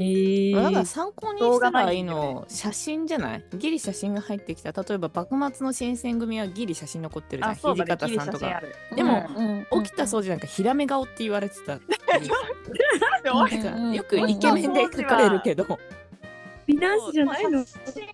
[0.00, 0.56] えー。
[0.56, 2.44] だから参考にしたらいいの。
[2.48, 3.44] 写真じゃない？
[3.58, 4.72] ギリ写真が入ってきた。
[4.72, 7.56] 例えば幕末の新選組はギリ写真残ってるじゃん。
[7.56, 8.62] 土方さんとか。
[8.96, 9.28] でも
[9.70, 11.80] 沖田総司なんかヒラメ顔って言われてたよ
[14.04, 15.78] くイケメンで描かれるけど。
[16.66, 18.06] 美男子じゃないの写真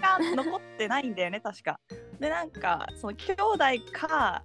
[0.00, 1.80] が残ってないんだよね確か。
[2.20, 3.58] でなんかその兄弟
[3.92, 4.42] か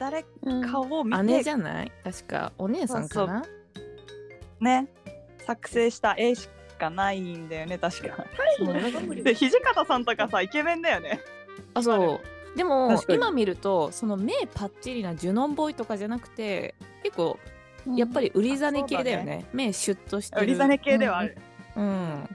[0.00, 1.92] 誰かを見て姉じゃない？
[2.02, 3.44] 確かお姉さんかな？
[4.60, 4.88] ね
[5.46, 8.24] 作成した絵しかないんだよね確か。
[9.22, 11.20] で土方さんとかさイケメンだよね。
[11.74, 12.20] あそ
[12.54, 12.56] う。
[12.56, 17.38] でも今見るとその目パッチリなジュノンボーイとかじゃなくて結構
[17.96, 19.44] やっぱりり売りざね系だよね。
[19.52, 20.42] 目シュッとしてる。
[20.42, 21.36] 売りざね系ではある。
[21.76, 22.28] うん。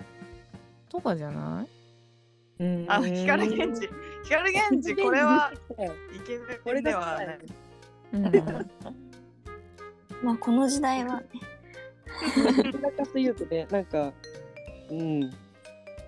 [0.89, 1.65] とかじゃな
[2.60, 2.63] い？
[2.63, 2.86] うん。
[2.88, 3.89] あ光源氏。
[4.26, 5.52] 光源氏これは
[6.13, 6.38] イケ
[6.74, 7.39] メンではない。
[8.13, 8.24] うん。
[10.22, 11.28] まあこの時代はね
[12.36, 14.12] どちらかというとね、なんか、
[14.89, 15.32] うん、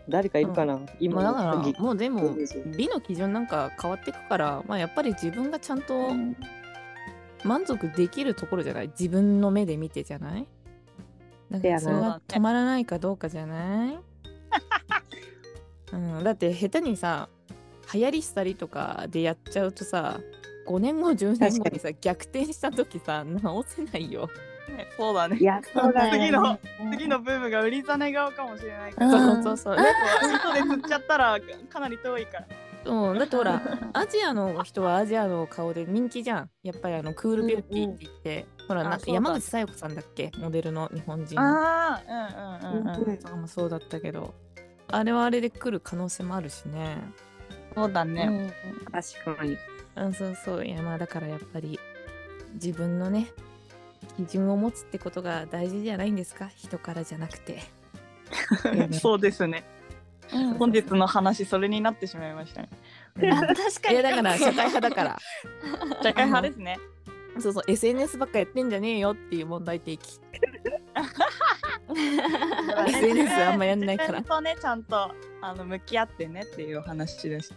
[0.09, 2.35] 誰かいるかな、今まあだのからもうでも
[2.77, 6.09] 美の基準なんか変わってくから、まあ、やっぱり自分がちゃんと
[7.43, 8.87] 満足できるところじゃない？
[8.87, 10.47] 自分の目で見てじゃない？
[11.49, 13.97] だからそれが止まらないかどうかじゃない、
[15.91, 17.29] うん、だって下手にさ
[17.93, 20.21] 流行りしたりとかでやっちゃうとさ
[20.67, 24.29] 5年後10年後にさ逆転した時さ直せないよ。
[24.71, 25.43] ねそうだねい。
[25.43, 26.59] や、そうだ次の。
[26.91, 29.43] 次のブームが売りざね顔かもしれないかうんら。
[29.43, 29.77] そうそうそう。
[29.77, 31.37] 糸で釣っちゃったら
[31.69, 32.47] かなり遠いから。
[32.83, 33.61] うん、だってほら
[33.93, 40.31] アジアの人はアジアの顔で人気じゃんやっぱりあのクールビューティーって言って、ほらなんかあそうだ山口小夜子さんだっけ？
[40.39, 42.01] モデルの日本人のああ、
[42.71, 43.17] うんうんうんうん。
[43.17, 44.33] とかもそうだったけど
[44.87, 46.97] あれはあれで来る可能性もあるしね
[47.75, 48.51] そうだね。
[48.65, 49.57] うん確かに。
[49.95, 51.79] うんそうそういやまあだからやっぱり
[52.53, 53.27] 自分のね
[54.11, 56.49] 基準を持つってことが大事じゃないんですか？
[56.55, 57.59] 人からじゃなくて。
[58.91, 59.63] そうですね。
[60.33, 60.53] うん。
[60.55, 62.69] 本日の話それになってしまいましたね。
[63.31, 63.93] あ確かに。
[63.95, 65.17] いやだから 社会派だから。
[66.01, 66.77] 社会派ですね。
[67.39, 70.19] そうそう SNS ばっかやってんじゃねえよっていう問題提起。
[72.87, 74.19] SNS あんまやんないから。
[74.19, 77.53] 自分とねちゃんとあの向き合ってねっていうお話です。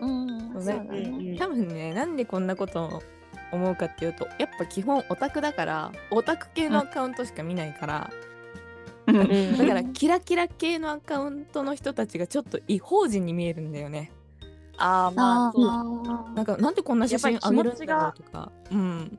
[0.00, 1.36] うん。
[1.38, 3.02] 多分ねなんでこんなことを
[3.52, 8.10] 思うかっていうとやっぱ基本オタクだからオタク系のアカウントしか見ないから、
[9.06, 9.58] うん。
[9.58, 14.10] だからキラキラ系のアカウントの人たちがちょっと違法人に見えるんだよね。
[14.78, 15.68] ああまあそう。
[15.68, 18.52] あなんかなんでこんな写真あげり気持ちがるんだろうとか。
[18.70, 19.18] うん。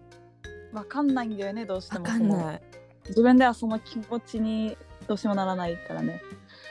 [0.73, 2.07] わかんないんだよねどうしてわも。
[2.07, 2.61] そのかんない。
[3.09, 6.21] 自分ではその気持ちにどうしてもならないからね。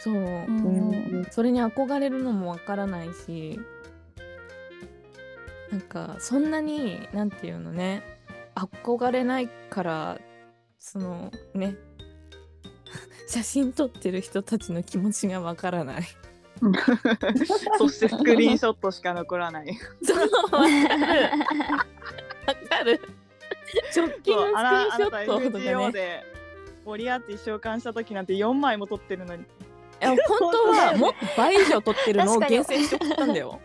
[0.01, 1.27] そう、ーうん。
[1.31, 3.61] それに憧れるのもわからないし
[5.73, 8.03] なんかそんなになんていうのね
[8.55, 10.19] 憧れないから
[10.79, 11.77] そのね
[13.27, 16.03] 写真撮ってる人たちの気持ちがわからない。
[17.79, 19.79] そしてスクリーンショットしか残らない。
[20.05, 21.29] そうわかるわ
[22.69, 23.01] かる
[23.97, 26.23] 直近のスクリーンショットとかねで
[26.85, 29.43] モリアーティ召喚した時なんて4枚も撮ってるのに。
[29.43, 29.47] い
[30.05, 33.59] や本当はもっと倍以上撮ってるのを厳選して送ったんだよ。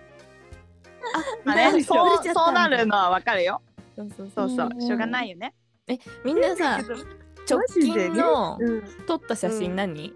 [1.43, 3.61] まあね、そうそうなるのはわかるよ。
[3.95, 4.49] そうそうそう。
[4.49, 5.53] そううんしょうがないよね。
[6.23, 6.79] みんなさ
[7.49, 8.83] 直近のうん。
[9.07, 10.13] 撮った写真何、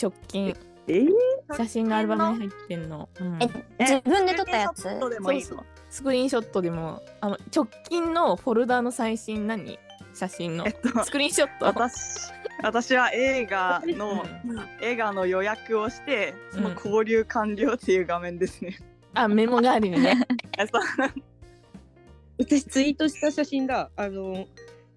[0.00, 0.56] 直近。
[0.86, 1.10] えー
[1.56, 3.38] 写真のアルバムに入ってんの、うん。
[3.42, 3.48] え
[3.80, 4.82] 自分で撮ったやつ？
[4.82, 7.02] スクリーンショットでもいいそうのスクリーンショットでも。
[7.20, 9.78] あの直近のフォルダの最新何？
[10.14, 10.66] 写真の。
[10.66, 11.66] えっとスクリーンショット。
[11.66, 14.24] 私私は映画の
[14.80, 18.78] 映画の予約をしてその交流完了っていう画面ですね。
[19.14, 20.26] あメモ代わりにね。
[20.58, 20.82] あそう。
[22.38, 23.90] 私ツイートした写真だ。
[23.96, 24.46] あの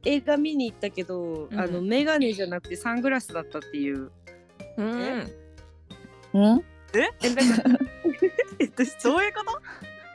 [0.03, 1.59] 映画見に行ったけど、うん。
[1.59, 4.11] あのメガネじゃなくてサングラスだったっていう。
[4.77, 5.31] うん。
[6.33, 6.63] うん？
[6.93, 7.29] え？
[7.29, 7.79] なんか
[8.59, 9.61] えっとそういうこと？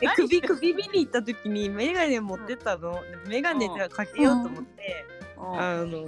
[0.02, 5.04] え何首首見に行った時にメガネ持ってったの、メガネじゃかけようと思って、
[5.36, 6.06] あの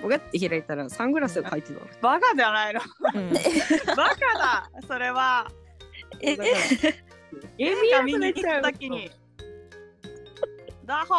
[0.00, 1.86] ボガって開いたらサングラスが入ってたの。
[2.00, 2.80] バカじゃないの。
[3.14, 3.32] うん。
[3.94, 5.50] バカだそれは。
[6.22, 6.30] だ
[7.40, 9.10] から映画見に行った時に。
[10.84, 11.14] ダホ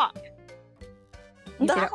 [1.65, 1.89] だ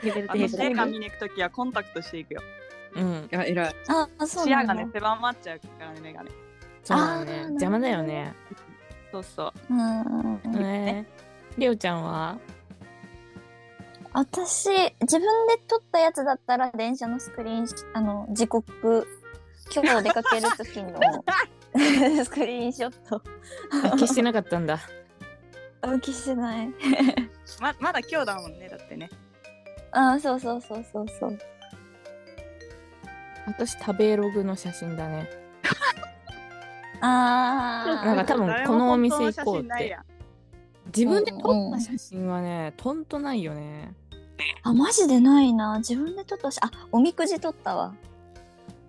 [0.00, 2.42] ヘベレテヘベ私映レ画見に行く時はコンタクトしていくよ。
[2.94, 3.28] うん。
[3.34, 3.74] あ偉い。
[3.88, 6.30] あそう視野がなんだね狭まっちゃうからねメガネ
[6.82, 7.32] そうだよね。
[7.48, 8.34] 邪魔だよね。
[9.12, 9.52] そうそう。
[9.70, 10.52] うん。
[10.52, 11.06] ね。
[11.58, 12.38] りょうちゃんは？
[14.12, 14.68] 私
[15.02, 19.06] 自分で撮ったやつだったら電車のスクリーンあの時刻
[19.72, 20.98] 今日出かける時の
[22.24, 23.22] スクリーンショット。
[23.84, 24.80] あ消してなかったんだ。
[25.82, 26.68] あ消してない。
[27.60, 29.08] ままだ今日だもんねだってね。
[29.92, 31.38] あそうそうそうそうそう。
[33.46, 35.28] 私食べログの写真だね。
[37.00, 39.96] あなんか多分このお店行こうって。
[40.86, 43.94] 自分で撮った写真はねとんとないよね。
[44.62, 45.78] あマジでないな。
[45.78, 47.94] 自分で撮ったしあおみくじ撮ったわ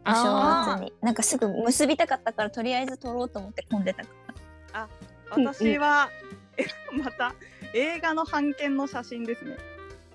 [0.05, 0.93] お正あ月に。
[1.01, 4.09] なんかすぐ結びたかったからとりあえず撮ろうと思って混んでたか
[4.73, 4.89] ら。
[5.31, 6.09] 私は
[6.57, 7.33] えまた
[7.73, 9.57] 映画の版権の写真ですね。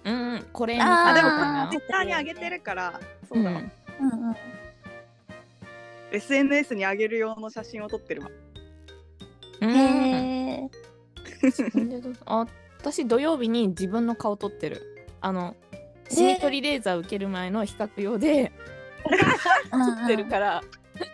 [0.05, 1.11] うんうんこれあー。
[1.11, 4.37] あでもあーツイッターに上げてるからそうだわ、んうんうん。
[6.12, 8.31] SNS に上げる用の写真を撮ってるわ。
[9.61, 9.70] うん。
[9.70, 10.70] へえ
[12.81, 15.09] 私土曜日に自分の顔撮ってる。
[15.20, 15.57] あの
[16.09, 18.53] シミ取りレーザー受ける前の比較用で
[19.09, 20.62] 撮ってるから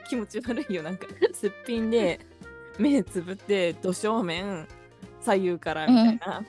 [0.08, 1.06] 気持ち悪いよなんか。
[1.32, 2.20] すっぴんで
[2.78, 4.66] 目つぶってど正面
[5.20, 6.44] 左右からみたいな、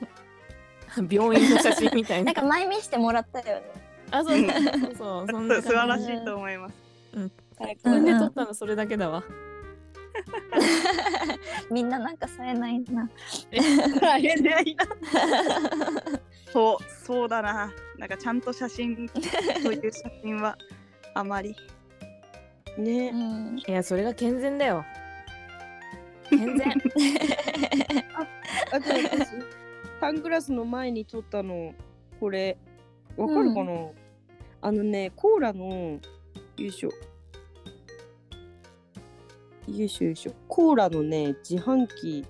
[1.10, 2.25] 病院の写真みたいな。
[2.25, 3.63] なんか前見してもらったよね。
[4.12, 4.39] あそう。
[4.39, 6.75] そうそうそんな素晴らしいと思います。
[7.15, 9.23] 自分で撮ったのそれだけだわ、
[11.71, 13.10] みんななんかさえないな。
[14.13, 14.86] あげないな。
[16.51, 17.71] そうそうだな。
[17.97, 19.10] なんかちゃんと写真
[19.62, 20.58] そういう写真は
[21.13, 21.56] あまり。
[22.78, 23.12] ね。
[23.13, 23.60] うん。
[23.60, 24.84] いやそれが健全だよ。
[26.30, 26.71] 健全。
[28.71, 29.28] あと私
[29.99, 31.73] サングラスの前に撮ったの
[32.19, 32.58] これ
[33.15, 33.71] わかるかな、
[34.62, 35.99] あのねコーラのよ
[36.58, 36.89] いしょ。
[39.69, 40.34] よいしょよいしょ。
[40.47, 42.26] コーラのね自販機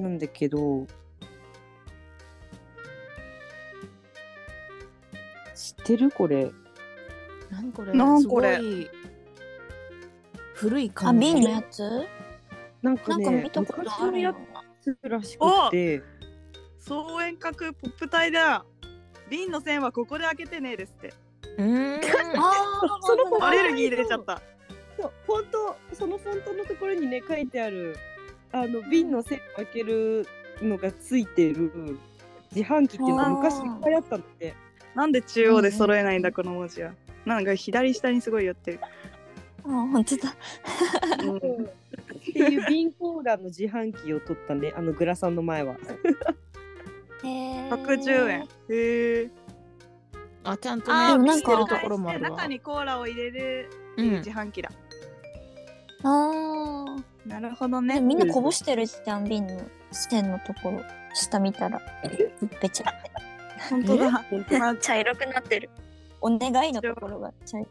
[0.00, 0.86] なんだけど
[5.54, 6.10] 知ってる？
[6.10, 6.50] これ
[7.50, 7.92] 何これ？
[7.92, 8.56] なんこれ？
[8.56, 8.90] すごい。
[10.54, 11.26] 古いあ感じ。
[11.34, 11.82] 瓶のやつ？
[12.82, 14.32] なんかなんかね見たこと昔あるよ。
[14.32, 16.02] のやつらしくて。
[16.78, 18.64] 総遠隔ポップ体だ。
[19.28, 21.12] 瓶の線はここで開けてねですって。
[21.58, 22.00] うーん。
[23.02, 24.40] その子アレルギー出ちゃった。
[24.96, 27.96] そう本当そのフォントのところにね書いてある
[28.52, 30.26] あの瓶の線を開ける
[30.62, 31.98] のがついてる
[32.54, 34.54] 自販機っていうのが昔いっぱいあったんだって。
[34.94, 36.92] なんで中央で揃えないんだこの文字は
[37.26, 38.80] なんか左下にすごい寄ってる。
[39.64, 40.36] あ本当だ
[41.24, 41.40] うんっ
[42.24, 45.74] ていう瓶コーラの自販機を取ったねあのグラさんの前は
[47.24, 48.42] へえ110円。
[48.42, 49.30] へえ。
[50.44, 54.70] あちゃんとねでもなんかるところもあるわ中にコーラを入れるうん自販機だ。
[56.04, 56.84] あ
[57.26, 58.00] なるほどあ、ね。
[58.00, 59.60] みんなこぼしてるじゃん瓶の
[59.90, 60.80] 線のところ
[61.12, 61.80] 下見たら
[62.62, 63.10] べちゃって
[63.68, 64.10] 本当だ。
[64.12, 65.70] まあ茶色くなってる
[66.26, 67.68] お願いのところが茶色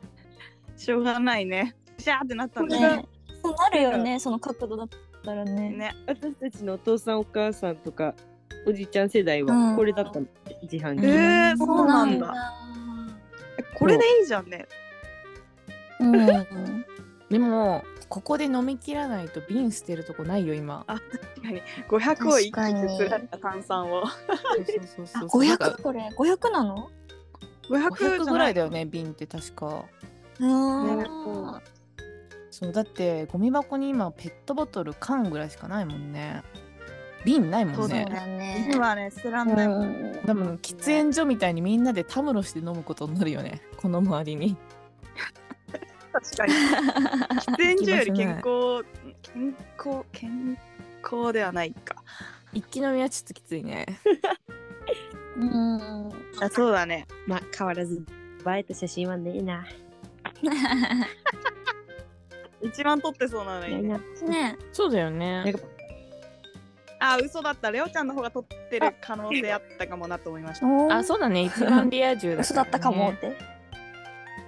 [0.77, 1.75] しょうがないね。
[1.97, 2.97] シャーってなったんだ。
[2.97, 3.05] ね。
[3.43, 4.89] そうなるよねその角度だっ
[5.23, 5.69] たらね。
[5.69, 5.95] ね。
[6.07, 8.13] 私たちのお父さんお母さんとか
[8.65, 9.71] おじいちゃん世代うん。
[9.71, 10.25] はこれだったの、
[10.63, 12.33] 自販機、えー、そうなんだ。
[13.77, 14.67] これでいいじゃんね。
[15.99, 16.85] うん。
[17.29, 20.83] でもここで飲み切らないと瓶捨てるとこないよ今。
[20.87, 21.61] あ、確かに。
[21.89, 24.05] 500を一気にに作られた炭酸を。
[24.07, 24.27] そう
[24.85, 26.09] そうそうそうなんか500これ。
[26.15, 26.89] 500なの？
[27.69, 28.19] 500 500じゃない？
[28.25, 29.85] ぐらいだよね瓶って確か。
[30.39, 31.05] うん
[32.51, 36.41] そうだってゴミ箱に今ペットボトル缶ぐらいしかないもんね。
[37.25, 38.69] 瓶ないもんそうねだね。
[38.73, 39.67] 今はね、捨てらんない。
[39.67, 39.81] もん。
[39.83, 40.19] うん。
[40.25, 43.61] 多分喫煙所みたいにみんなでたむろして飲むことになるよね。
[43.77, 44.55] この周りに。
[46.13, 46.53] 確かに。
[47.41, 48.85] 喫煙所より健康、
[49.21, 50.57] 健康、健
[51.03, 51.95] 康ではないか。
[52.53, 53.85] 一気飲みはちょっときついね
[55.37, 56.11] うん。
[56.41, 57.07] あそうだね。
[57.27, 58.05] まあ変わらず
[58.47, 59.65] 映えた写真はねえな。
[62.61, 63.83] 一番撮ってそうなのに。
[63.83, 63.99] ね。
[64.27, 64.57] ね。
[64.71, 65.53] そうだよね。
[66.99, 67.69] あ、嘘だった。
[67.71, 70.67] レオちゃんの方が撮ってる可能性あったかもなと思いました。
[70.67, 71.43] おあそうだね。
[71.43, 73.37] 一番リア充だ、ね、嘘だったかもって。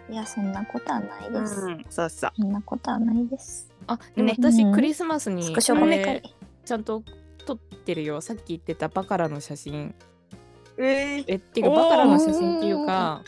[0.09, 2.31] いやそんなことはないです、うん、そうそう。
[2.39, 3.69] そんなことはないです。
[3.87, 7.03] あでも私クリスマスにスクショばっかこれりちゃんと
[7.45, 8.21] 撮ってるよ。
[8.21, 9.93] さっき言ってたバカラの写真
[10.77, 13.23] えー、えっていうかバカラの写真っていうか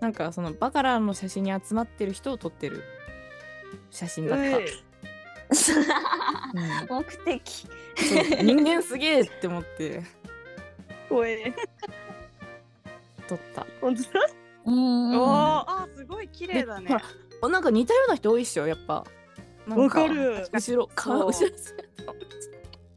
[0.00, 2.82] なんかそのバカラの写真に集まってる人を撮ってる
[3.90, 4.66] 写真だった、え
[6.90, 6.96] うん。
[6.96, 7.68] 目的。
[8.42, 10.00] 人間すげえって思って。
[10.00, 10.04] ー、
[11.08, 11.54] 怖え。
[13.28, 13.66] 撮った。
[13.80, 14.08] 本当だ。
[14.66, 15.12] うん。
[15.16, 16.96] あ、すごい綺麗だね。
[17.42, 19.04] なんか似たような人多いっしょやっぱ。
[19.68, 20.48] わかる。
[20.52, 21.50] 後ろ顔後ろ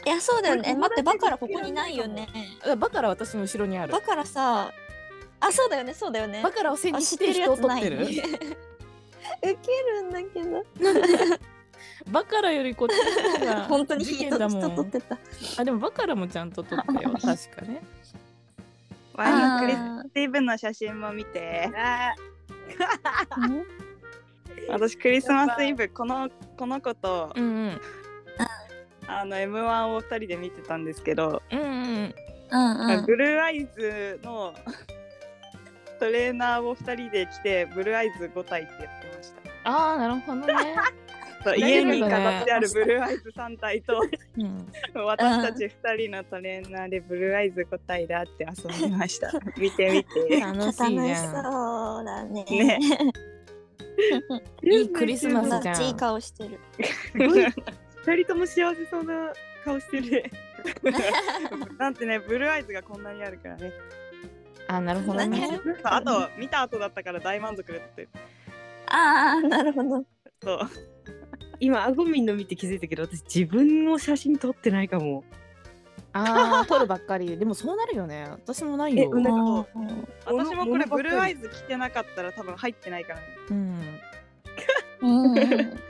[0.08, 0.74] いやそうだよね。
[0.74, 2.30] 待ってバカラここにないよね。
[2.78, 3.91] バカラ私の後ろにある。
[3.91, 4.72] バカラさ
[5.41, 6.41] あそうだよねそうだよね。
[6.41, 7.98] バカラを背にあ知っててるし人を撮ってる？
[8.08, 8.22] ウケ
[9.41, 10.65] るんだけど。
[12.10, 14.62] バカラよりこっちの方が 本当に事人件だもん。
[14.62, 15.17] 人撮ってた。
[15.58, 17.82] あでもバカラもちゃんと撮ったよ確かね。
[19.13, 21.70] ワインあクリスティーブンの写真も見て。
[23.38, 23.65] うん
[24.70, 27.34] 私クリスマスイブこのこの子と。
[27.36, 27.82] うんうん
[29.08, 32.15] あの M1 を二人で見てたんですけど、うんうんうん。
[32.98, 34.54] うんブルーアイズの
[36.00, 39.70] トレーナーを二人で着てブルーアイズ5体ってやってました。
[39.70, 40.54] ああなるほどね、
[41.43, 44.02] そう家に飾ってあるブルーアイズ3体と
[44.38, 44.72] うん、
[45.06, 49.32] 私たち2人のトレーナーでブルーアイズ5体だって遊びました。
[49.58, 50.39] 見て見て。
[50.39, 52.46] 楽しいそうだね。
[52.46, 52.80] ね。
[54.62, 55.76] いいクリスマス友じゃん。
[55.76, 56.60] 達いい顔してる
[58.08, 59.34] 二人とも幸せそうな
[59.65, 60.24] 顔してる。
[61.78, 63.74] なんてね、ブルーアイズがこんなにあるからね。
[64.70, 65.60] あなるほどね。
[65.84, 68.08] あと、見た後だったから大満足だって。
[68.86, 70.06] ああなるほど。
[70.41, 70.60] そう。
[71.60, 75.26] 今アゴミンの見て気づいたけど私自分の写真撮ってないかも。
[76.13, 77.38] ああ 撮るばっかり。
[77.38, 78.26] でもそうなるよね。
[78.30, 79.10] 私もないよ。
[80.26, 81.20] 私もこれブルー。
[81.20, 83.26] アイズ着てなかったら多分入ってないからね。
[83.50, 84.00] うん
[85.02, 85.87] うん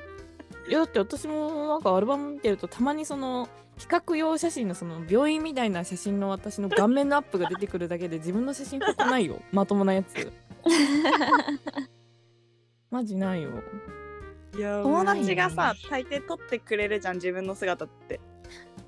[0.68, 9.40] いやだって私もなんかアルバム見てるとたまにその比較用写真のその病院みたいな写真の私の顔面のアップが出てくるだけで自分の写真撮ってないよ。
[9.54, 10.32] まともなやつ。
[12.90, 13.52] マジないよ。
[14.58, 18.20] いや友達がさ、大抵撮ってくれるじゃん、自分の姿って。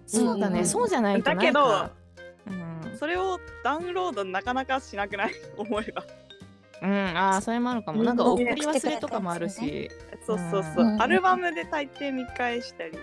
[0.08, 0.66] そうだね、うん。
[0.66, 1.90] そうじゃないとだけど、
[2.48, 5.34] うん、それをダウンロードなかなかしなくない？
[5.56, 6.04] 思えば。
[6.82, 8.04] うん、ああそれもあるかも。
[8.04, 9.90] なんかうん送り忘れとかもあるし、
[10.26, 10.86] そうそうそう。
[10.86, 11.02] うん。
[11.02, 12.98] アルバムで大抵見返したり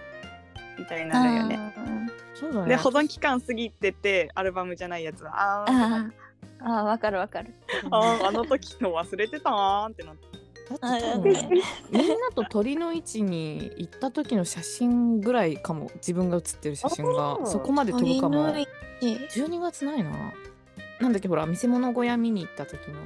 [0.78, 1.72] みたいになるよね。
[2.34, 2.68] そうだね。
[2.68, 5.24] で、保存期間過ぎてて、アルバムじゃないやつ。
[5.24, 5.72] は、あー。
[5.72, 6.12] あー。
[6.60, 7.54] あーわかるわかる。
[7.90, 10.36] あー、あの時の忘れてたなーってなって。
[11.90, 15.90] みんなと鳥の位置に行った時の写真ぐらいかも。
[15.96, 17.46] 自分が写ってる写真あがー。
[17.46, 18.46] そこまで飛ぶかも。
[18.46, 18.70] 鳥の位置
[19.40, 20.10] 12月ないな。
[21.00, 23.00] なんだっけほら見せ物小屋見に行った時の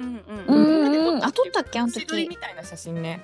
[0.00, 0.84] うんううん。
[0.84, 0.88] ん。
[1.16, 1.24] うん。
[1.24, 1.78] あ撮ったっけ？
[1.80, 2.28] あの時。
[2.28, 3.20] みたいな写真ね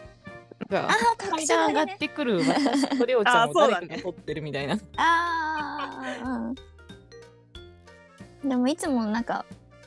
[0.73, 3.87] あ階段上がってくる私とレオちゃんをあそうだね。
[3.89, 5.91] 誰かが撮ってるみたいなあ
[6.23, 6.55] あう
[8.47, 9.45] んでもいつもなんか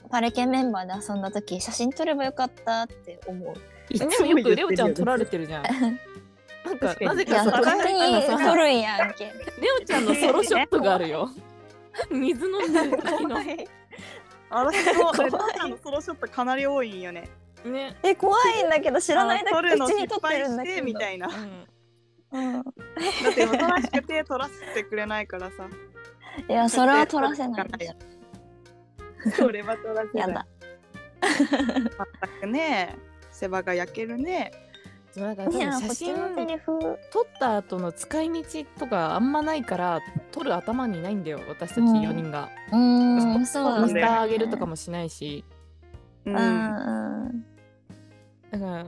[0.10, 3.54] パレケンメンバーで遊んだ時写真撮ればよかったって思う。
[3.98, 5.64] でもよくレオちゃん撮られてるじゃん。
[6.66, 9.26] なんかなぜかさ撮るんやんけ。
[9.26, 9.32] レ
[9.82, 11.30] オちゃんのソロショットがあるよ。
[12.12, 13.38] 水飲んでる時の。
[14.50, 17.30] 私も 怖いえタカのソロショットかなり多いんよね。
[17.66, 17.98] ね。
[18.04, 21.28] え怖いんだけど知らないだけるの失口に撮って敗しるんだけみたいな。
[21.28, 21.34] だ
[22.30, 22.64] うんっ
[23.36, 25.68] ておとなしくて撮らせてくれないからさ。
[26.48, 27.68] いやそれは撮らせない
[29.36, 30.28] それは撮らせない。
[30.28, 30.48] やだ
[31.28, 32.96] 全くね、
[33.32, 34.52] 世話が焼けるね。
[35.18, 40.00] そうだから多いや分写真撮った後の使い道とかあんまないから
[40.32, 42.50] 撮る頭にないんだよ私たちうん4人が。
[42.72, 45.44] うーんそうインスタ上げるとかもしないし
[46.26, 46.30] う。
[46.30, 47.46] うんんうん
[48.52, 48.86] だから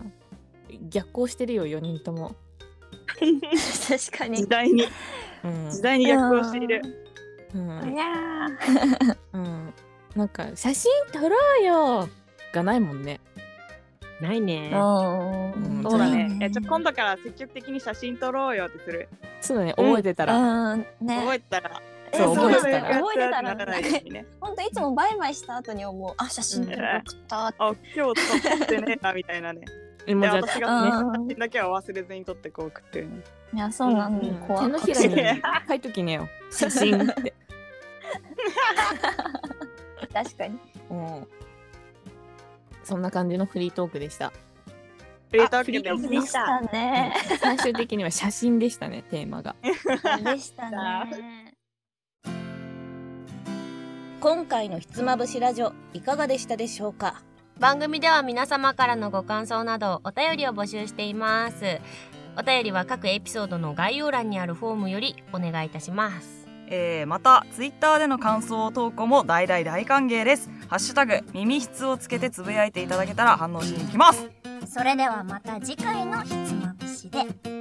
[0.89, 2.35] 逆行してるよ4人とも。
[3.17, 4.83] 確かに時代に、
[5.43, 6.81] うん時代に逆行している。
[7.55, 8.05] うんいや
[9.33, 9.73] うん、
[10.15, 12.09] なんか写真撮ろうよ
[12.53, 13.19] がないもんね。
[14.21, 14.69] ないね。
[14.71, 15.51] そ
[15.95, 16.27] うだね。
[16.27, 19.07] んえ、ちょ、今度から積極的に写真撮ろうよってする？
[19.41, 19.73] そうだね。
[19.77, 20.37] 覚えてたら。
[20.37, 20.85] うん。
[21.01, 21.19] ね。
[21.19, 21.81] 覚えてたら。
[22.11, 22.89] えそう覚えてたら。
[22.89, 22.93] ね。
[22.95, 26.13] 覚えてたらならないつもバイバイした後に思う。
[26.17, 27.95] あ写真撮って送ったあ、今日
[28.57, 29.61] 撮ってねえなみたいなね。
[30.05, 31.13] で、私がね、うん。
[31.13, 33.21] 写真だけは忘れずに撮ってこう送ってるね。
[33.53, 34.27] いやそうなんだ。
[34.27, 36.27] うん怖い手のひらに書いときねよ。
[36.51, 37.33] 写真って。
[40.13, 40.59] 確かに。
[40.89, 41.27] うん
[42.89, 44.33] そんな感じのフリートークでした。
[45.29, 47.13] フリートークでしたね。
[47.39, 49.55] 最終的には写真でしたねテーマが。
[49.61, 49.71] で
[50.39, 51.53] したね。
[54.19, 57.21] 今回のひつまぶしラジオいかがでしたでしょうか？
[57.59, 61.79] 番組では皆様からのご感想などお便りを募集しています。
[62.37, 66.38] お便りは各エピソードの概要欄にあるフォームよりお願いいたします
[66.71, 70.49] えー、またツイッターでの感想投稿も大大大歓迎です。
[70.67, 74.29] ハッシュタグ耳質をつけてつぶやいていただけたら反応しに行きます。
[74.67, 77.58] それではまた次回のひつまぶしで。